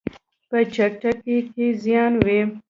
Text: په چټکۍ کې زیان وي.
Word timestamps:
په 0.49 0.57
چټکۍ 0.73 1.37
کې 1.53 1.67
زیان 1.83 2.13
وي. 2.25 2.39